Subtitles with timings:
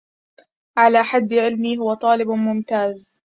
[0.77, 3.21] على حد علمي، هو طالب ممتاز.